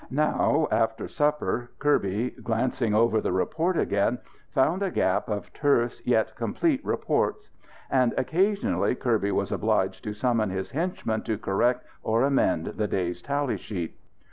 Now, 0.09 0.67
after 0.71 1.07
supper, 1.07 1.69
Kirby, 1.77 2.31
glancing 2.43 2.95
over 2.95 3.21
the 3.21 3.31
report 3.31 3.77
again, 3.77 4.17
found 4.49 4.81
a 4.81 4.89
gap 4.89 5.29
of 5.29 5.53
terse 5.53 6.01
yet 6.03 6.35
complete 6.35 6.83
reports. 6.83 7.51
And 7.87 8.15
occasionally 8.17 8.95
Kirby 8.95 9.31
was 9.31 9.51
obliged 9.51 10.03
to 10.05 10.13
summon 10.13 10.49
his 10.49 10.71
henchman 10.71 11.21
to 11.25 11.37
correct 11.37 11.85
or 12.01 12.23
amend 12.23 12.65
the 12.65 12.87
day's 12.87 13.21
tally 13.21 13.57
sheet. 13.57 13.95